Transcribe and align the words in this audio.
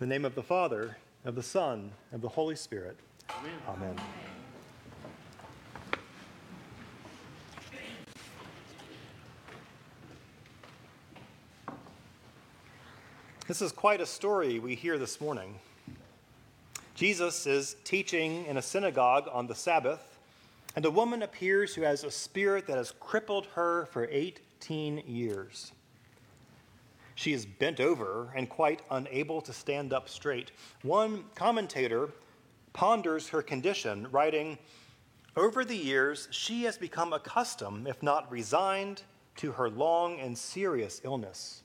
In 0.00 0.08
the 0.08 0.12
name 0.12 0.24
of 0.24 0.34
the 0.34 0.42
Father, 0.42 0.96
of 1.24 1.36
the 1.36 1.42
Son, 1.42 1.92
of 2.12 2.20
the 2.20 2.28
Holy 2.28 2.56
Spirit. 2.56 2.96
Amen. 3.30 3.52
Amen. 3.68 3.96
This 13.46 13.62
is 13.62 13.70
quite 13.70 14.00
a 14.00 14.06
story 14.06 14.58
we 14.58 14.74
hear 14.74 14.98
this 14.98 15.20
morning. 15.20 15.60
Jesus 16.96 17.46
is 17.46 17.76
teaching 17.84 18.46
in 18.46 18.56
a 18.56 18.62
synagogue 18.62 19.28
on 19.30 19.46
the 19.46 19.54
Sabbath, 19.54 20.18
and 20.74 20.84
a 20.84 20.90
woman 20.90 21.22
appears 21.22 21.72
who 21.72 21.82
has 21.82 22.02
a 22.02 22.10
spirit 22.10 22.66
that 22.66 22.78
has 22.78 22.90
crippled 22.98 23.46
her 23.54 23.86
for 23.92 24.08
18 24.10 25.04
years. 25.06 25.70
She 27.14 27.32
is 27.32 27.46
bent 27.46 27.80
over 27.80 28.32
and 28.34 28.48
quite 28.48 28.82
unable 28.90 29.40
to 29.42 29.52
stand 29.52 29.92
up 29.92 30.08
straight. 30.08 30.50
One 30.82 31.24
commentator 31.34 32.10
ponders 32.72 33.28
her 33.28 33.42
condition, 33.42 34.08
writing, 34.10 34.58
Over 35.36 35.64
the 35.64 35.76
years, 35.76 36.28
she 36.30 36.64
has 36.64 36.76
become 36.76 37.12
accustomed, 37.12 37.86
if 37.86 38.02
not 38.02 38.30
resigned, 38.30 39.02
to 39.36 39.52
her 39.52 39.70
long 39.70 40.20
and 40.20 40.36
serious 40.36 41.00
illness. 41.04 41.62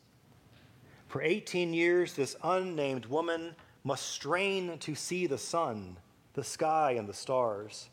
For 1.08 1.22
18 1.22 1.74
years, 1.74 2.14
this 2.14 2.36
unnamed 2.44 3.08
woman 3.08 3.56
must 3.84 4.08
strain 4.08 4.78
to 4.80 4.94
see 4.94 5.26
the 5.26 5.38
sun, 5.38 5.98
the 6.34 6.44
sky, 6.44 6.92
and 6.92 7.10
the 7.10 7.14
stars. 7.14 7.90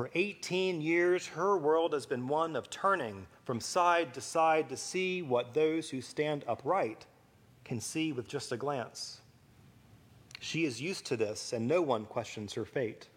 For 0.00 0.08
18 0.14 0.80
years, 0.80 1.26
her 1.26 1.58
world 1.58 1.92
has 1.92 2.06
been 2.06 2.26
one 2.26 2.56
of 2.56 2.70
turning 2.70 3.26
from 3.44 3.60
side 3.60 4.14
to 4.14 4.22
side 4.22 4.70
to 4.70 4.76
see 4.78 5.20
what 5.20 5.52
those 5.52 5.90
who 5.90 6.00
stand 6.00 6.42
upright 6.48 7.04
can 7.64 7.82
see 7.82 8.10
with 8.10 8.26
just 8.26 8.50
a 8.50 8.56
glance. 8.56 9.20
She 10.38 10.64
is 10.64 10.80
used 10.80 11.04
to 11.04 11.18
this, 11.18 11.52
and 11.52 11.68
no 11.68 11.82
one 11.82 12.06
questions 12.06 12.54
her 12.54 12.64
fate. 12.64 13.08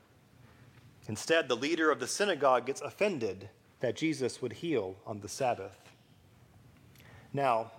Instead, 1.07 1.47
the 1.47 1.55
leader 1.55 1.89
of 1.89 2.01
the 2.01 2.05
synagogue 2.05 2.65
gets 2.65 2.81
offended 2.81 3.47
that 3.79 3.95
Jesus 3.95 4.41
would 4.41 4.51
heal 4.51 4.97
on 5.07 5.21
the 5.21 5.29
Sabbath. 5.29 5.79
Now, 7.31 7.71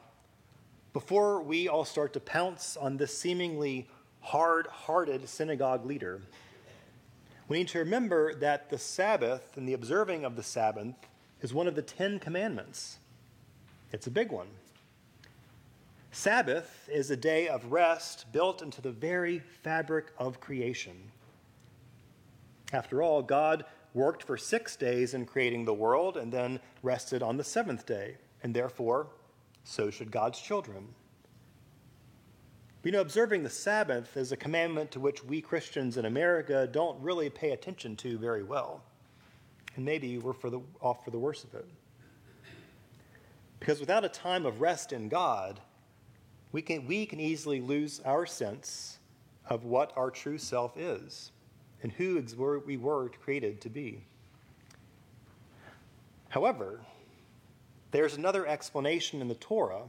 before 0.94 1.42
we 1.42 1.68
all 1.68 1.84
start 1.84 2.14
to 2.14 2.20
pounce 2.20 2.74
on 2.78 2.96
this 2.96 3.18
seemingly 3.18 3.86
hard 4.22 4.66
hearted 4.68 5.28
synagogue 5.28 5.84
leader, 5.84 6.22
we 7.48 7.58
need 7.58 7.68
to 7.68 7.78
remember 7.78 8.34
that 8.34 8.70
the 8.70 8.78
Sabbath 8.78 9.56
and 9.56 9.68
the 9.68 9.74
observing 9.74 10.24
of 10.24 10.36
the 10.36 10.42
Sabbath 10.42 10.94
is 11.42 11.52
one 11.52 11.68
of 11.68 11.74
the 11.74 11.82
Ten 11.82 12.18
Commandments. 12.18 12.98
It's 13.92 14.06
a 14.06 14.10
big 14.10 14.32
one. 14.32 14.48
Sabbath 16.10 16.88
is 16.90 17.10
a 17.10 17.16
day 17.16 17.48
of 17.48 17.72
rest 17.72 18.26
built 18.32 18.62
into 18.62 18.80
the 18.80 18.92
very 18.92 19.40
fabric 19.62 20.06
of 20.16 20.40
creation. 20.40 20.96
After 22.72 23.02
all, 23.02 23.22
God 23.22 23.64
worked 23.92 24.22
for 24.22 24.36
six 24.36 24.74
days 24.74 25.12
in 25.12 25.26
creating 25.26 25.64
the 25.64 25.74
world 25.74 26.16
and 26.16 26.32
then 26.32 26.60
rested 26.82 27.22
on 27.22 27.36
the 27.36 27.44
seventh 27.44 27.84
day, 27.84 28.16
and 28.42 28.54
therefore, 28.54 29.08
so 29.64 29.90
should 29.90 30.10
God's 30.10 30.40
children. 30.40 30.94
You 32.84 32.92
know, 32.92 33.00
observing 33.00 33.42
the 33.42 33.50
Sabbath 33.50 34.14
is 34.14 34.30
a 34.30 34.36
commandment 34.36 34.90
to 34.90 35.00
which 35.00 35.24
we 35.24 35.40
Christians 35.40 35.96
in 35.96 36.04
America 36.04 36.68
don't 36.70 37.00
really 37.00 37.30
pay 37.30 37.52
attention 37.52 37.96
to 37.96 38.18
very 38.18 38.42
well. 38.42 38.82
And 39.76 39.86
maybe 39.86 40.18
we're 40.18 40.34
for 40.34 40.50
the, 40.50 40.60
off 40.82 41.02
for 41.02 41.10
the 41.10 41.18
worst 41.18 41.44
of 41.44 41.54
it. 41.54 41.64
Because 43.58 43.80
without 43.80 44.04
a 44.04 44.10
time 44.10 44.44
of 44.44 44.60
rest 44.60 44.92
in 44.92 45.08
God, 45.08 45.60
we 46.52 46.60
can, 46.60 46.86
we 46.86 47.06
can 47.06 47.20
easily 47.20 47.62
lose 47.62 48.00
our 48.04 48.26
sense 48.26 48.98
of 49.48 49.64
what 49.64 49.94
our 49.96 50.10
true 50.10 50.36
self 50.36 50.76
is 50.76 51.32
and 51.82 51.90
who 51.90 52.22
we 52.66 52.76
were 52.76 53.08
created 53.08 53.62
to 53.62 53.70
be. 53.70 54.02
However, 56.28 56.80
there's 57.92 58.18
another 58.18 58.46
explanation 58.46 59.22
in 59.22 59.28
the 59.28 59.34
Torah 59.36 59.84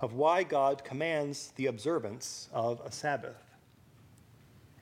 of 0.00 0.14
why 0.14 0.42
God 0.42 0.84
commands 0.84 1.52
the 1.56 1.66
observance 1.66 2.48
of 2.52 2.80
a 2.84 2.92
Sabbath. 2.92 3.42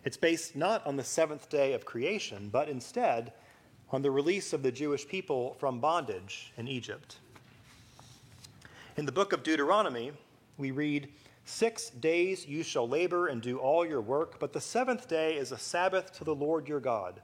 It's 0.04 0.16
based 0.16 0.54
not 0.54 0.87
on 0.87 0.97
the 0.97 1.04
seventh 1.04 1.49
day 1.49 1.72
of 1.72 1.84
creation, 1.84 2.49
but 2.53 2.69
instead 2.69 3.32
on 3.91 4.03
the 4.03 4.10
release 4.10 4.53
of 4.53 4.62
the 4.62 4.72
Jewish 4.72 5.06
people 5.06 5.56
from 5.59 5.81
bondage 5.81 6.53
in 6.56 6.69
Egypt. 6.69 7.16
In 8.97 9.06
the 9.06 9.12
book 9.12 9.32
of 9.32 9.43
Deuteronomy, 9.43 10.12
we 10.59 10.71
read, 10.71 11.09
Six 11.44 11.91
days 11.91 12.47
you 12.47 12.62
shall 12.62 12.88
labor 12.88 13.28
and 13.28 13.41
do 13.41 13.59
all 13.59 13.87
your 13.87 14.00
work, 14.00 14.41
but 14.41 14.53
the 14.53 14.60
seventh 14.60 15.09
day 15.09 15.37
is 15.37 15.53
a 15.53 15.59
Sabbath 15.59 16.12
to 16.15 16.25
the 16.25 16.34
Lord 16.34 16.69
your 16.69 16.81
God. 16.81 17.21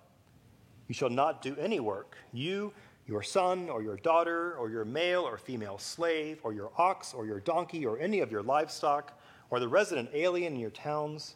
You 0.86 0.94
shall 0.94 1.10
not 1.10 1.42
do 1.42 1.56
any 1.58 1.80
work, 1.80 2.16
you, 2.32 2.72
your 3.06 3.22
son 3.22 3.68
or 3.68 3.82
your 3.82 3.96
daughter, 3.96 4.54
or 4.54 4.70
your 4.70 4.84
male 4.84 5.22
or 5.22 5.36
female 5.36 5.78
slave, 5.78 6.40
or 6.42 6.52
your 6.52 6.70
ox 6.78 7.12
or 7.12 7.26
your 7.26 7.40
donkey, 7.40 7.84
or 7.84 7.98
any 7.98 8.20
of 8.20 8.30
your 8.30 8.42
livestock, 8.42 9.18
or 9.50 9.60
the 9.60 9.68
resident 9.68 10.08
alien 10.14 10.54
in 10.54 10.60
your 10.60 10.70
towns, 10.70 11.34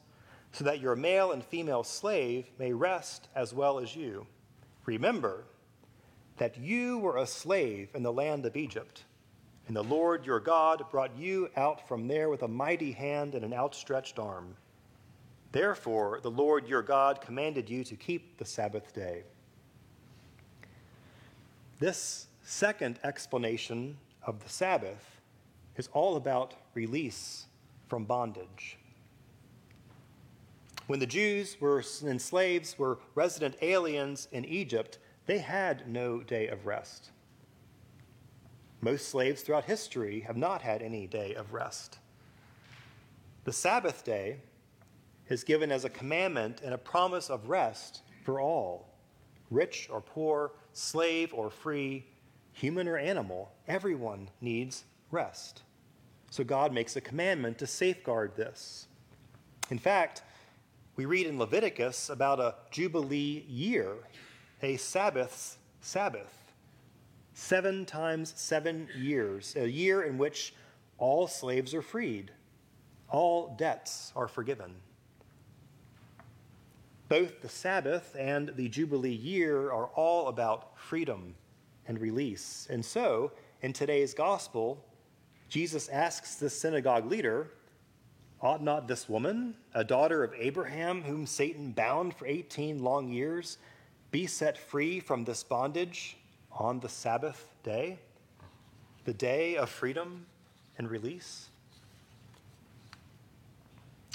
so 0.53 0.65
that 0.65 0.81
your 0.81 0.97
male 0.97 1.33
and 1.33 1.45
female 1.45 1.83
slave 1.83 2.51
may 2.59 2.73
rest 2.73 3.29
as 3.35 3.53
well 3.53 3.79
as 3.79 3.95
you. 3.97 4.27
Remember 4.87 5.45
that 6.37 6.57
you 6.57 6.99
were 6.99 7.17
a 7.17 7.27
slave 7.27 7.89
in 7.95 8.03
the 8.03 8.13
land 8.13 8.47
of 8.47 8.57
Egypt, 8.57 9.05
and 9.67 9.77
the 9.77 9.83
Lord 9.83 10.25
your 10.25 10.41
God 10.41 10.85
brought 10.91 11.17
you 11.17 11.51
out 11.57 11.89
from 11.89 12.07
there 12.07 12.29
with 12.29 12.43
a 12.43 12.49
mighty 12.49 12.93
hand 12.93 13.35
and 13.35 13.45
an 13.45 13.53
outstretched 13.53 14.19
arm. 14.19 14.57
Therefore, 15.53 16.21
the 16.23 16.31
Lord 16.31 16.69
your 16.69 16.83
God 16.83 17.21
commanded 17.21 17.69
you 17.69 17.83
to 17.85 17.97
keep 17.97 18.39
the 18.39 18.45
Sabbath 18.45 18.95
day. 18.95 19.25
This 21.79 22.29
second 22.43 22.99
explanation 23.05 23.99
of 24.23 24.43
the 24.43 24.49
Sabbath 24.49 25.21
is 25.77 25.91
all 25.93 26.17
about 26.17 26.55
release 26.73 27.47
from 27.89 28.05
bondage. 28.05 28.79
When 30.87 31.01
the 31.01 31.07
Jews 31.07 31.61
were 31.61 31.83
and 32.03 32.23
slaves 32.23 32.79
were 32.79 32.99
resident 33.15 33.57
aliens 33.61 34.29
in 34.33 34.47
Egypt, 34.47 34.99
they 35.27 35.39
had 35.39 35.87
no 35.87 36.21
day 36.21 36.49
of 36.49 36.65
rest. 36.65 37.11
Most 38.81 39.09
slaves 39.09 39.43
throughout 39.43 39.65
history 39.65 40.21
have 40.21 40.37
not 40.37 40.63
had 40.63 40.81
any 40.81 41.07
day 41.07 41.35
of 41.35 41.53
rest. 41.53 41.99
The 43.45 43.53
Sabbath 43.53 44.03
day 44.03 44.39
is 45.29 45.45
given 45.45 45.71
as 45.71 45.85
a 45.85 45.91
commandment 45.91 46.63
and 46.65 46.73
a 46.73 46.79
promise 46.79 47.29
of 47.29 47.51
rest 47.51 48.03
for 48.25 48.41
all, 48.41 48.89
rich 49.51 49.89
or 49.91 50.01
poor, 50.01 50.53
slave 50.77 51.33
or 51.33 51.51
free, 51.51 52.05
human 52.53 52.87
or 52.87 52.99
animal. 52.99 53.51
Everyone 53.67 54.29
needs 54.41 54.85
rest. 55.11 55.63
So 56.31 56.45
God 56.45 56.73
makes 56.73 56.97
a 56.97 57.01
commandment 57.01 57.59
to 57.59 57.67
safeguard 57.67 58.37
this. 58.37 58.87
In 59.71 59.79
fact, 59.79 60.23
we 60.97 61.07
read 61.07 61.27
in 61.27 61.39
Leviticus 61.39 62.11
about 62.11 62.41
a 62.41 62.55
Jubilee 62.71 63.45
year, 63.49 63.95
a 64.63 64.77
Sabbath's 64.77 65.57
Sabbath. 65.81 66.53
Seven 67.33 67.85
times 67.85 68.33
seven 68.37 68.89
years, 68.99 69.57
a 69.57 69.69
year 69.69 70.03
in 70.03 70.19
which 70.19 70.55
all 70.99 71.27
slaves 71.27 71.75
are 71.75 71.83
freed, 71.83 72.31
all 73.09 73.55
debts 73.59 74.13
are 74.17 74.29
forgiven. 74.29 74.75
Both 77.09 77.41
the 77.41 77.49
Sabbath 77.49 78.17
and 78.19 78.53
the 78.57 78.69
Jubilee 78.69 79.15
year 79.15 79.71
are 79.71 79.87
all 79.95 80.27
about 80.27 80.77
freedom 80.77 81.37
and 81.87 82.01
release. 82.01 82.67
And 82.69 82.85
so, 82.85 83.31
in 83.63 83.73
today's 83.73 84.13
gospel, 84.13 84.85
Jesus 85.49 85.89
asks 85.89 86.35
the 86.35 86.51
synagogue 86.51 87.07
leader, 87.07 87.53
Ought 88.41 88.63
not 88.63 88.89
this 88.89 89.09
woman, 89.09 89.55
a 89.73 89.85
daughter 89.85 90.25
of 90.25 90.35
Abraham, 90.37 91.03
whom 91.03 91.27
Satan 91.27 91.71
bound 91.71 92.15
for 92.15 92.27
18 92.27 92.83
long 92.83 93.09
years, 93.09 93.59
be 94.11 94.27
set 94.27 94.59
free 94.59 94.99
from 94.99 95.25
this 95.25 95.45
bondage 95.45 96.17
on 96.51 96.81
the 96.81 96.89
Sabbath 96.89 97.53
day, 97.63 97.99
the 99.05 99.15
day 99.15 99.57
of 99.57 99.71
freedom 99.71 100.27
and 100.77 100.91
release? 100.91 101.51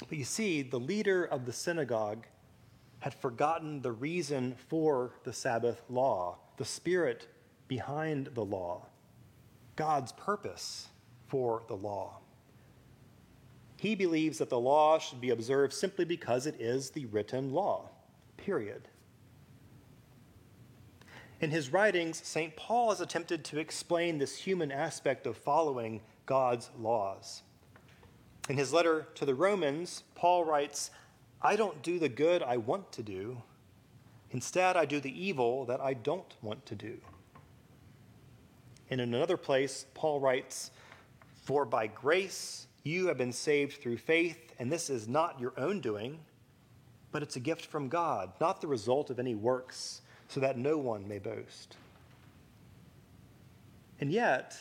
But 0.08 0.18
you 0.18 0.24
see, 0.24 0.60
the 0.60 0.78
leader 0.78 1.24
of 1.24 1.46
the 1.46 1.52
synagogue 1.52 2.26
had 3.02 3.12
forgotten 3.14 3.82
the 3.82 3.90
reason 3.90 4.54
for 4.68 5.10
the 5.24 5.32
Sabbath 5.32 5.82
law, 5.88 6.38
the 6.56 6.64
spirit 6.64 7.26
behind 7.66 8.28
the 8.34 8.44
law, 8.44 8.86
God's 9.74 10.12
purpose 10.12 10.86
for 11.26 11.64
the 11.66 11.74
law. 11.74 12.18
He 13.76 13.96
believes 13.96 14.38
that 14.38 14.50
the 14.50 14.60
law 14.60 15.00
should 15.00 15.20
be 15.20 15.30
observed 15.30 15.72
simply 15.72 16.04
because 16.04 16.46
it 16.46 16.60
is 16.60 16.90
the 16.90 17.06
written 17.06 17.52
law, 17.52 17.88
period. 18.36 18.86
In 21.40 21.50
his 21.50 21.72
writings, 21.72 22.24
St. 22.24 22.54
Paul 22.54 22.90
has 22.90 23.00
attempted 23.00 23.44
to 23.46 23.58
explain 23.58 24.18
this 24.18 24.36
human 24.36 24.70
aspect 24.70 25.26
of 25.26 25.36
following 25.36 26.02
God's 26.24 26.70
laws. 26.78 27.42
In 28.48 28.56
his 28.56 28.72
letter 28.72 29.08
to 29.16 29.24
the 29.24 29.34
Romans, 29.34 30.04
Paul 30.14 30.44
writes, 30.44 30.92
I 31.42 31.56
don't 31.56 31.82
do 31.82 31.98
the 31.98 32.08
good 32.08 32.42
I 32.42 32.56
want 32.56 32.92
to 32.92 33.02
do. 33.02 33.42
Instead, 34.30 34.76
I 34.76 34.84
do 34.84 35.00
the 35.00 35.24
evil 35.24 35.66
that 35.66 35.80
I 35.80 35.94
don't 35.94 36.34
want 36.40 36.64
to 36.66 36.74
do. 36.74 36.98
And 38.90 39.00
in 39.00 39.12
another 39.14 39.36
place, 39.36 39.86
Paul 39.94 40.20
writes, 40.20 40.70
For 41.44 41.64
by 41.64 41.88
grace 41.88 42.66
you 42.84 43.08
have 43.08 43.18
been 43.18 43.32
saved 43.32 43.82
through 43.82 43.98
faith, 43.98 44.52
and 44.58 44.70
this 44.70 44.88
is 44.88 45.08
not 45.08 45.40
your 45.40 45.52
own 45.56 45.80
doing, 45.80 46.20
but 47.10 47.22
it's 47.22 47.36
a 47.36 47.40
gift 47.40 47.66
from 47.66 47.88
God, 47.88 48.32
not 48.40 48.60
the 48.60 48.68
result 48.68 49.10
of 49.10 49.18
any 49.18 49.34
works, 49.34 50.02
so 50.28 50.40
that 50.40 50.56
no 50.56 50.78
one 50.78 51.06
may 51.06 51.18
boast. 51.18 51.76
And 54.00 54.10
yet, 54.10 54.56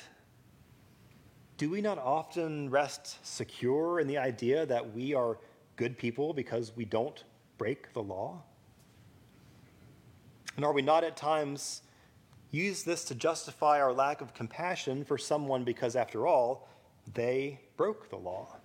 do 1.57 1.69
we 1.69 1.81
not 1.81 1.97
often 1.97 2.69
rest 2.69 3.25
secure 3.25 3.99
in 3.99 4.07
the 4.07 4.17
idea 4.17 4.65
that 4.65 4.93
we 4.93 5.13
are 5.13 5.37
good 5.75 5.97
people 5.97 6.33
because 6.33 6.75
we 6.75 6.85
don't 6.85 7.23
break 7.57 7.93
the 7.93 8.01
law? 8.01 8.43
And 10.55 10.65
are 10.65 10.73
we 10.73 10.81
not 10.81 11.03
at 11.03 11.15
times 11.15 11.81
use 12.51 12.83
this 12.83 13.05
to 13.05 13.15
justify 13.15 13.79
our 13.79 13.93
lack 13.93 14.21
of 14.21 14.33
compassion 14.33 15.05
for 15.05 15.17
someone 15.17 15.63
because, 15.63 15.95
after 15.95 16.27
all, 16.27 16.67
they 17.13 17.59
broke 17.77 18.09
the 18.09 18.17
law? 18.17 18.57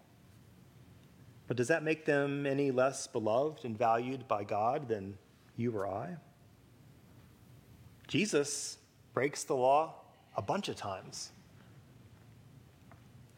But 1.46 1.56
does 1.56 1.68
that 1.68 1.84
make 1.84 2.04
them 2.04 2.44
any 2.44 2.70
less 2.70 3.06
beloved 3.06 3.64
and 3.64 3.78
valued 3.78 4.26
by 4.26 4.44
God 4.44 4.88
than 4.88 5.16
you 5.56 5.76
or 5.76 5.86
I? 5.86 6.16
Jesus 8.08 8.78
breaks 9.14 9.44
the 9.44 9.54
law 9.54 9.94
a 10.36 10.42
bunch 10.42 10.68
of 10.68 10.76
times. 10.76 11.30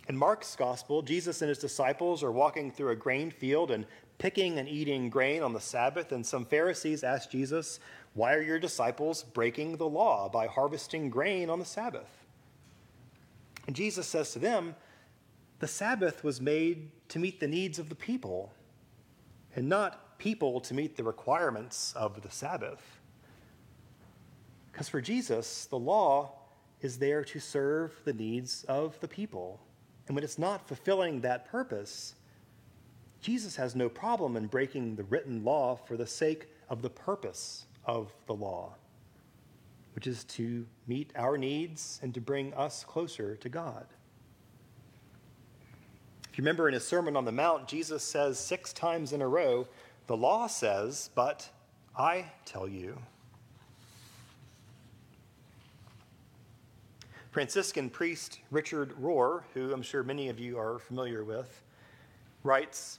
In 0.09 0.17
Mark's 0.17 0.57
gospel, 0.57 1.03
Jesus 1.03 1.43
and 1.43 1.51
his 1.51 1.59
disciples 1.59 2.23
are 2.23 2.33
walking 2.33 2.71
through 2.71 2.91
a 2.91 2.97
grain 2.97 3.31
field 3.31 3.71
and 3.71 3.85
picking 4.17 4.59
and 4.59 4.67
eating 4.67 5.11
grain 5.11 5.43
on 5.43 5.53
the 5.53 5.61
Sabbath, 5.61 6.13
and 6.13 6.25
some 6.25 6.47
Pharisees 6.47 7.05
ask 7.05 7.31
Jesus, 7.31 7.79
Why 8.15 8.33
are 8.33 8.43
your 8.43 8.59
disciples 8.59 9.23
breaking 9.23 9.77
the 9.77 9.89
law 9.89 10.31
by 10.31 10.47
harvesting 10.47 11.11
grain 11.11 11.51
on 11.51 11.59
the 11.59 11.65
Sabbath? 11.65 12.25
And 13.67 13.77
Jesus 13.77 14.07
says 14.07 14.33
to 14.33 14.39
them, 14.39 14.75
The 15.59 15.69
Sabbath 15.69 16.25
was 16.25 16.41
made 16.41 16.91
to 17.11 17.19
meet 17.19 17.39
the 17.39 17.47
needs 17.47 17.79
of 17.79 17.91
the 17.91 17.95
people, 17.95 18.55
and 19.55 19.69
not 19.69 20.19
people 20.19 20.59
to 20.63 20.75
meet 20.75 20.97
the 20.97 21.05
requirements 21.05 21.93
of 21.95 22.23
the 22.23 22.31
Sabbath. 22.31 22.99
Because 24.73 24.89
for 24.89 25.03
Jesus, 25.03 25.67
the 25.67 25.79
law 25.79 26.33
is 26.81 26.99
there 26.99 27.25
to 27.25 27.39
serve 27.39 27.93
the 28.05 28.15
needs 28.15 28.65
of 28.65 28.99
the 29.01 29.09
people. 29.09 29.61
And 30.09 30.15
when 30.15 30.25
it's 30.25 30.39
not 30.39 30.67
fulfilling 30.67 31.21
that 31.21 31.45
purpose, 31.51 32.15
Jesus 33.21 33.57
has 33.57 33.77
no 33.77 33.91
problem 33.91 34.37
in 34.37 34.47
breaking 34.47 34.97
the 34.97 35.05
written 35.05 35.45
law 35.45 35.77
for 35.77 35.97
the 35.99 36.07
sake 36.07 36.49
of 36.71 36.81
the 36.81 36.89
purpose 36.89 37.67
of 37.85 38.11
the 38.27 38.35
law, 38.35 38.75
which 39.95 40.07
is 40.07 40.25
to 40.25 40.67
meet 40.87 41.13
our 41.15 41.37
needs 41.37 42.01
and 42.03 42.15
to 42.15 42.21
bring 42.21 42.55
us 42.55 42.85
closer 42.85 43.37
to 43.37 43.49
God. 43.51 43.87
If 46.33 46.39
you 46.39 46.43
remember 46.43 46.69
in 46.69 46.75
his 46.75 46.87
Sermon 46.87 47.15
on 47.17 47.27
the 47.27 47.33
Mount, 47.33 47.69
Jesus 47.69 48.03
says 48.03 48.39
six 48.39 48.73
times 48.73 49.13
in 49.13 49.21
a 49.21 49.29
row, 49.29 49.69
The 50.07 50.17
law 50.17 50.47
says, 50.47 51.11
but 51.15 51.51
I 51.97 52.33
tell 52.47 52.67
you. 52.67 52.97
Franciscan 57.39 57.89
priest 57.89 58.41
Richard 58.51 59.01
Rohr, 59.01 59.45
who 59.55 59.73
I'm 59.73 59.81
sure 59.81 60.03
many 60.03 60.29
of 60.29 60.41
you 60.41 60.59
are 60.59 60.81
familiar 60.81 61.23
with, 61.23 61.63
writes 62.43 62.99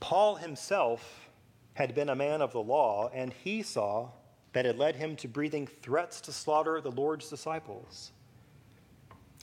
Paul 0.00 0.36
himself 0.36 1.28
had 1.74 1.94
been 1.94 2.08
a 2.08 2.16
man 2.16 2.40
of 2.40 2.52
the 2.52 2.62
law, 2.62 3.10
and 3.12 3.30
he 3.30 3.62
saw 3.62 4.08
that 4.54 4.64
it 4.64 4.78
led 4.78 4.96
him 4.96 5.14
to 5.16 5.28
breathing 5.28 5.66
threats 5.66 6.22
to 6.22 6.32
slaughter 6.32 6.80
the 6.80 6.90
Lord's 6.90 7.28
disciples. 7.28 8.12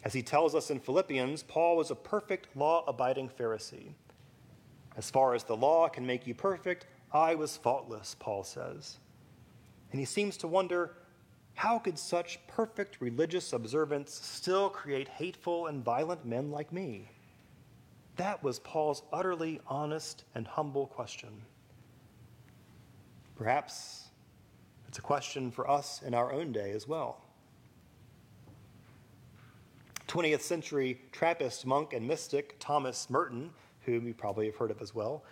As 0.03 0.13
he 0.13 0.23
tells 0.23 0.55
us 0.55 0.71
in 0.71 0.79
Philippians, 0.79 1.43
Paul 1.43 1.77
was 1.77 1.91
a 1.91 1.95
perfect 1.95 2.57
law 2.57 2.83
abiding 2.87 3.29
Pharisee. 3.29 3.91
As 4.97 5.11
far 5.11 5.35
as 5.35 5.43
the 5.43 5.55
law 5.55 5.89
can 5.89 6.07
make 6.07 6.25
you 6.25 6.33
perfect, 6.33 6.87
I 7.13 7.35
was 7.35 7.55
faultless, 7.55 8.15
Paul 8.17 8.43
says. 8.43 8.97
And 9.91 9.99
he 9.99 10.05
seems 10.07 10.37
to 10.37 10.47
wonder 10.47 10.95
how 11.55 11.79
could 11.79 11.97
such 11.97 12.45
perfect 12.47 12.97
religious 12.99 13.53
observance 13.53 14.13
still 14.13 14.69
create 14.69 15.07
hateful 15.07 15.67
and 15.67 15.83
violent 15.83 16.25
men 16.25 16.51
like 16.51 16.71
me? 16.71 17.09
That 18.17 18.43
was 18.43 18.59
Paul's 18.59 19.03
utterly 19.11 19.59
honest 19.67 20.25
and 20.35 20.45
humble 20.45 20.87
question. 20.87 21.41
Perhaps 23.35 24.09
it's 24.87 24.97
a 24.97 25.01
question 25.01 25.49
for 25.49 25.69
us 25.69 26.01
in 26.01 26.13
our 26.13 26.31
own 26.31 26.51
day 26.51 26.71
as 26.71 26.87
well. 26.87 27.21
20th 30.07 30.41
century 30.41 31.01
Trappist 31.11 31.65
monk 31.65 31.93
and 31.93 32.07
mystic 32.07 32.55
Thomas 32.59 33.09
Merton, 33.09 33.49
whom 33.81 34.07
you 34.07 34.13
probably 34.13 34.45
have 34.45 34.55
heard 34.55 34.71
of 34.71 34.81
as 34.81 34.93
well, 34.93 35.23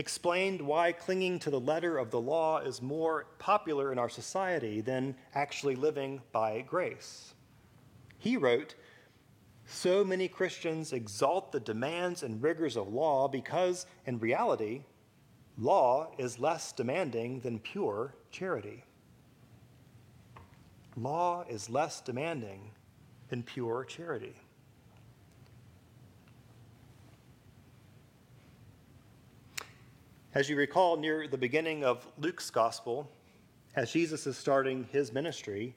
explained 0.00 0.62
why 0.62 0.92
clinging 0.92 1.38
to 1.38 1.50
the 1.50 1.60
letter 1.60 1.98
of 1.98 2.10
the 2.10 2.20
law 2.20 2.58
is 2.58 2.80
more 2.80 3.26
popular 3.38 3.92
in 3.92 3.98
our 3.98 4.08
society 4.08 4.80
than 4.80 5.14
actually 5.34 5.76
living 5.76 6.22
by 6.32 6.62
grace. 6.62 7.34
He 8.16 8.38
wrote, 8.38 8.74
So 9.66 10.02
many 10.02 10.26
Christians 10.26 10.94
exalt 10.94 11.52
the 11.52 11.60
demands 11.60 12.22
and 12.22 12.42
rigors 12.42 12.78
of 12.78 12.88
law 12.88 13.28
because, 13.28 13.84
in 14.06 14.18
reality, 14.18 14.84
law 15.58 16.10
is 16.16 16.38
less 16.38 16.72
demanding 16.72 17.40
than 17.40 17.58
pure 17.58 18.14
charity. 18.30 18.84
Law 20.96 21.44
is 21.46 21.68
less 21.68 22.00
demanding 22.00 22.70
than 23.28 23.42
pure 23.42 23.84
charity. 23.84 24.34
As 30.32 30.48
you 30.48 30.54
recall, 30.54 30.96
near 30.96 31.26
the 31.26 31.36
beginning 31.36 31.82
of 31.82 32.06
Luke's 32.16 32.50
gospel, 32.50 33.10
as 33.74 33.90
Jesus 33.90 34.28
is 34.28 34.36
starting 34.36 34.88
his 34.92 35.12
ministry, 35.12 35.74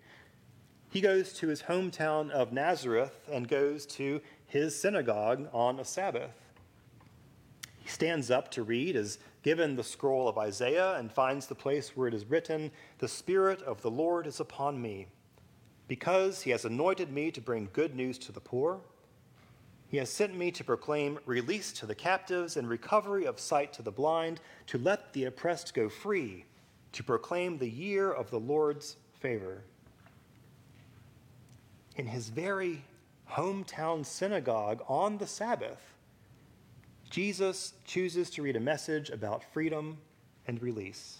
he 0.91 1.01
goes 1.01 1.33
to 1.33 1.47
his 1.47 1.63
hometown 1.63 2.29
of 2.29 2.53
Nazareth 2.53 3.19
and 3.31 3.47
goes 3.47 3.87
to 3.87 4.21
his 4.45 4.79
synagogue 4.79 5.49
on 5.53 5.79
a 5.79 5.83
Sabbath. 5.83 6.35
He 7.79 7.89
stands 7.89 8.29
up 8.29 8.51
to 8.51 8.61
read, 8.61 8.95
is 8.95 9.17
given 9.41 9.75
the 9.75 9.83
scroll 9.83 10.27
of 10.27 10.37
Isaiah, 10.37 10.97
and 10.97 11.11
finds 11.11 11.47
the 11.47 11.55
place 11.55 11.97
where 11.97 12.07
it 12.07 12.13
is 12.13 12.29
written, 12.29 12.69
The 12.99 13.07
Spirit 13.07 13.59
of 13.63 13.81
the 13.81 13.89
Lord 13.89 14.27
is 14.27 14.39
upon 14.39 14.79
me, 14.79 15.07
because 15.87 16.43
he 16.43 16.51
has 16.51 16.63
anointed 16.63 17.11
me 17.11 17.31
to 17.31 17.41
bring 17.41 17.69
good 17.73 17.95
news 17.95 18.19
to 18.19 18.31
the 18.31 18.39
poor. 18.39 18.81
He 19.93 19.99
has 19.99 20.09
sent 20.09 20.35
me 20.35 20.49
to 20.53 20.63
proclaim 20.63 21.19
release 21.27 21.71
to 21.73 21.85
the 21.85 21.93
captives 21.93 22.57
and 22.57 22.67
recovery 22.67 23.27
of 23.27 23.39
sight 23.39 23.73
to 23.73 23.83
the 23.83 23.91
blind, 23.91 24.41
to 24.65 24.79
let 24.79 25.13
the 25.13 25.25
oppressed 25.25 25.75
go 25.75 25.87
free, 25.87 26.45
to 26.93 27.03
proclaim 27.03 27.59
the 27.59 27.69
year 27.69 28.11
of 28.11 28.31
the 28.31 28.39
Lord's 28.39 28.95
favor. 29.19 29.61
In 31.95 32.07
his 32.07 32.29
very 32.29 32.83
hometown 33.33 34.03
synagogue 34.03 34.81
on 34.87 35.19
the 35.19 35.27
Sabbath, 35.27 35.93
Jesus 37.11 37.75
chooses 37.85 38.31
to 38.31 38.41
read 38.41 38.55
a 38.55 38.59
message 38.59 39.11
about 39.11 39.43
freedom 39.53 39.99
and 40.47 40.59
release, 40.59 41.19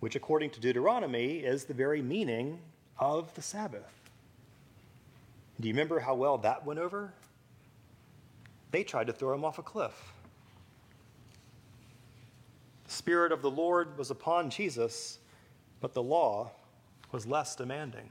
which, 0.00 0.16
according 0.16 0.50
to 0.50 0.60
Deuteronomy, 0.60 1.38
is 1.38 1.64
the 1.64 1.72
very 1.72 2.02
meaning 2.02 2.58
of 2.98 3.32
the 3.32 3.40
Sabbath. 3.40 4.10
Do 5.58 5.66
you 5.66 5.72
remember 5.72 6.00
how 6.00 6.14
well 6.14 6.36
that 6.36 6.66
went 6.66 6.78
over? 6.78 7.14
They 8.70 8.84
tried 8.84 9.06
to 9.06 9.12
throw 9.12 9.34
him 9.34 9.44
off 9.44 9.58
a 9.58 9.62
cliff. 9.62 10.12
The 12.84 12.92
Spirit 12.92 13.32
of 13.32 13.42
the 13.42 13.50
Lord 13.50 13.98
was 13.98 14.10
upon 14.10 14.50
Jesus, 14.50 15.18
but 15.80 15.94
the 15.94 16.02
law 16.02 16.50
was 17.12 17.26
less 17.26 17.54
demanding. 17.54 18.10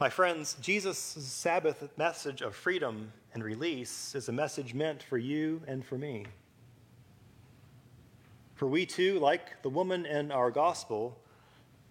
My 0.00 0.10
friends, 0.10 0.56
Jesus' 0.60 0.98
Sabbath 0.98 1.88
message 1.96 2.42
of 2.42 2.54
freedom 2.54 3.12
and 3.32 3.44
release 3.44 4.14
is 4.14 4.28
a 4.28 4.32
message 4.32 4.74
meant 4.74 5.02
for 5.02 5.18
you 5.18 5.62
and 5.66 5.84
for 5.84 5.96
me. 5.96 6.26
For 8.54 8.66
we 8.66 8.86
too, 8.86 9.18
like 9.18 9.62
the 9.62 9.68
woman 9.68 10.04
in 10.06 10.30
our 10.32 10.50
gospel, 10.50 11.18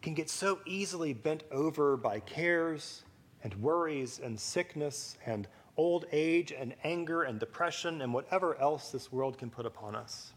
can 0.02 0.14
get 0.14 0.30
so 0.30 0.60
easily 0.66 1.14
bent 1.14 1.44
over 1.52 1.96
by 1.96 2.20
cares 2.20 3.04
and 3.44 3.54
worries 3.56 4.20
and 4.24 4.40
sickness 4.40 5.18
and 5.26 5.48
old 5.78 6.06
age 6.12 6.52
and 6.52 6.76
anger 6.84 7.24
and 7.24 7.40
depression 7.40 8.02
and 8.02 8.14
whatever 8.14 8.60
else 8.60 8.92
this 8.92 9.12
world 9.12 9.38
can 9.38 9.50
put 9.50 9.66
upon 9.66 9.96
us. 9.96 10.34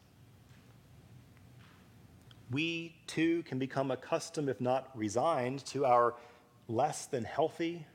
We 2.51 2.95
too 3.07 3.43
can 3.43 3.59
become 3.59 3.91
accustomed, 3.91 4.49
if 4.49 4.61
not 4.61 4.91
resigned, 4.95 5.65
to 5.67 5.85
our 5.85 6.15
less 6.69 7.07
than 7.07 7.25
healthy, 7.25 7.87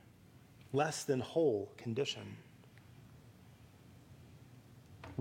less 0.73 1.03
than 1.03 1.19
whole 1.19 1.71
condition. 1.77 2.37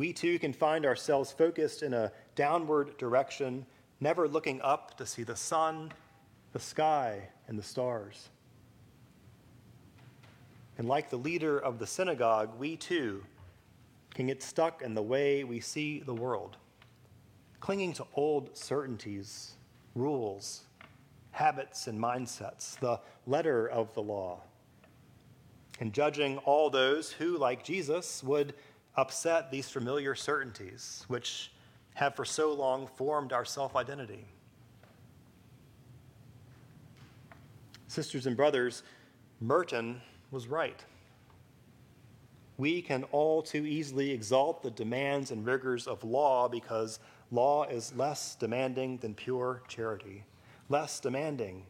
we 0.00 0.14
too 0.14 0.38
can 0.38 0.52
find 0.54 0.86
ourselves 0.86 1.30
focused 1.30 1.82
in 1.82 1.92
a 1.92 2.10
downward 2.34 2.96
direction, 2.96 3.66
never 4.00 4.26
looking 4.26 4.58
up 4.62 4.96
to 4.96 5.04
see 5.04 5.22
the 5.22 5.36
sun, 5.36 5.92
the 6.54 6.58
sky, 6.58 7.28
and 7.48 7.58
the 7.58 7.62
stars. 7.62 8.30
And 10.80 10.88
like 10.88 11.10
the 11.10 11.18
leader 11.18 11.58
of 11.58 11.78
the 11.78 11.86
synagogue, 11.86 12.58
we 12.58 12.74
too 12.74 13.22
can 14.14 14.28
get 14.28 14.42
stuck 14.42 14.80
in 14.80 14.94
the 14.94 15.02
way 15.02 15.44
we 15.44 15.60
see 15.60 16.00
the 16.00 16.14
world, 16.14 16.56
clinging 17.60 17.92
to 17.92 18.06
old 18.14 18.56
certainties, 18.56 19.56
rules, 19.94 20.62
habits, 21.32 21.86
and 21.86 22.00
mindsets, 22.00 22.80
the 22.80 22.98
letter 23.26 23.68
of 23.68 23.92
the 23.92 24.00
law, 24.00 24.40
and 25.80 25.92
judging 25.92 26.38
all 26.46 26.70
those 26.70 27.12
who, 27.12 27.36
like 27.36 27.62
Jesus, 27.62 28.24
would 28.24 28.54
upset 28.96 29.50
these 29.50 29.68
familiar 29.68 30.14
certainties, 30.14 31.04
which 31.08 31.52
have 31.92 32.16
for 32.16 32.24
so 32.24 32.54
long 32.54 32.86
formed 32.86 33.34
our 33.34 33.44
self 33.44 33.76
identity. 33.76 34.24
Sisters 37.86 38.24
and 38.24 38.34
brothers, 38.34 38.82
Merton 39.42 40.00
was 40.30 40.48
right. 40.48 40.84
We 42.56 42.82
can 42.82 43.04
all 43.04 43.42
too 43.42 43.64
easily 43.64 44.10
exalt 44.10 44.62
the 44.62 44.70
demands 44.70 45.30
and 45.30 45.46
rigors 45.46 45.86
of 45.86 46.04
law 46.04 46.48
because 46.48 47.00
law 47.30 47.64
is 47.64 47.94
less 47.96 48.34
demanding 48.34 48.98
than 48.98 49.14
pure 49.14 49.62
charity, 49.66 50.24
less 50.68 51.00
demanding 51.00 51.64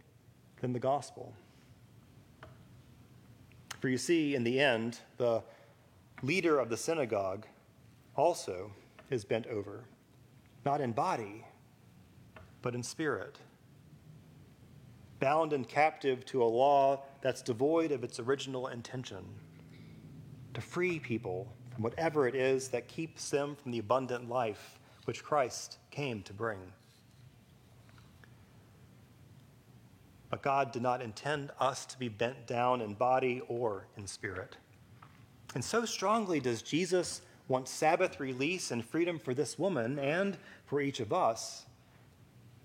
than 0.60 0.72
the 0.72 0.80
gospel. 0.80 1.32
For 3.80 3.88
you 3.88 3.98
see, 3.98 4.34
in 4.34 4.44
the 4.44 4.60
end, 4.60 4.98
the 5.16 5.42
leader 6.22 6.58
of 6.58 6.68
the 6.68 6.76
synagogue 6.76 7.46
also 8.16 8.72
is 9.10 9.24
bent 9.24 9.46
over, 9.46 9.84
not 10.64 10.80
in 10.80 10.92
body, 10.92 11.44
but 12.62 12.74
in 12.74 12.82
spirit, 12.82 13.38
bound 15.20 15.52
and 15.52 15.68
captive 15.68 16.24
to 16.26 16.42
a 16.42 16.44
law 16.44 17.02
that's 17.20 17.42
devoid 17.42 17.92
of 17.92 18.02
its 18.02 18.18
original 18.18 18.68
intention 18.68 19.24
to 20.54 20.60
free 20.60 20.98
people 20.98 21.46
from 21.72 21.82
whatever 21.82 22.26
it 22.26 22.34
is 22.34 22.68
that 22.68 22.88
keeps 22.88 23.30
them 23.30 23.54
from 23.54 23.70
the 23.70 23.78
abundant 23.78 24.28
life 24.28 24.78
which 25.04 25.22
Christ 25.22 25.78
came 25.90 26.22
to 26.22 26.32
bring. 26.32 26.58
But 30.30 30.42
God 30.42 30.72
did 30.72 30.82
not 30.82 31.02
intend 31.02 31.50
us 31.58 31.84
to 31.86 31.98
be 31.98 32.08
bent 32.08 32.46
down 32.46 32.80
in 32.80 32.94
body 32.94 33.42
or 33.48 33.86
in 33.96 34.06
spirit. 34.06 34.56
And 35.54 35.64
so 35.64 35.84
strongly 35.84 36.38
does 36.38 36.62
Jesus 36.62 37.22
want 37.48 37.68
Sabbath 37.68 38.20
release 38.20 38.70
and 38.70 38.84
freedom 38.84 39.18
for 39.18 39.34
this 39.34 39.58
woman 39.58 39.98
and 39.98 40.38
for 40.66 40.80
each 40.80 41.00
of 41.00 41.12
us 41.12 41.66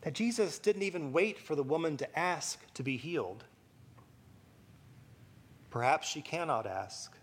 that 0.05 0.13
Jesus 0.13 0.59
didn't 0.59 0.83
even 0.83 1.11
wait 1.11 1.39
for 1.39 1.55
the 1.55 1.63
woman 1.63 1.97
to 1.97 2.19
ask 2.19 2.59
to 2.75 2.83
be 2.83 2.95
healed. 2.95 3.43
Perhaps 5.71 6.07
she 6.07 6.21
cannot 6.21 6.67
ask. 6.67 7.17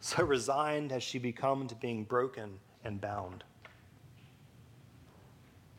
So 0.00 0.22
resigned 0.26 0.90
has 0.90 1.02
she 1.02 1.18
become 1.18 1.66
to 1.68 1.74
being 1.74 2.04
broken 2.04 2.58
and 2.84 3.00
bound. 3.00 3.44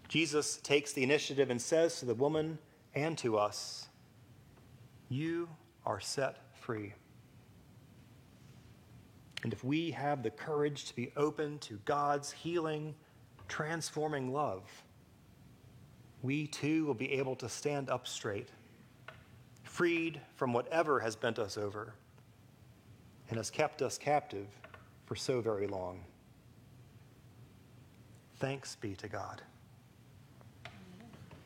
Jesus 0.08 0.58
takes 0.64 0.92
the 0.92 1.04
initiative 1.04 1.52
and 1.52 1.62
says 1.62 2.00
to 2.00 2.06
the 2.06 2.16
woman 2.16 2.58
and 2.96 3.16
to 3.20 3.38
us, 3.38 3.88
You 5.10 5.48
are 5.86 6.00
set 6.00 6.38
free. 6.60 6.96
And 9.44 9.54
if 9.54 9.64
we 9.64 9.92
have 9.92 10.24
the 10.24 10.32
courage 10.32 10.86
to 10.86 10.96
be 10.96 11.12
open 11.16 11.60
to 11.60 11.80
God's 11.86 12.32
healing, 12.32 12.96
transforming 13.48 14.34
love, 14.34 14.64
we 16.28 16.46
too 16.46 16.84
will 16.86 16.94
be 16.94 17.14
able 17.14 17.38
to 17.38 17.48
stand 17.48 17.90
up 17.90 18.06
straight, 18.06 18.50
freed 19.64 20.20
from 20.36 20.52
whatever 20.52 21.00
has 21.00 21.16
bent 21.16 21.40
us 21.40 21.58
over 21.58 21.94
and 23.30 23.38
has 23.38 23.50
kept 23.50 23.82
us 23.82 23.98
captive 23.98 24.48
for 25.06 25.16
so 25.16 25.40
very 25.40 25.68
long. 25.68 26.04
Thanks 28.40 28.76
be 28.76 28.94
to 28.96 29.08
God. 29.08 29.42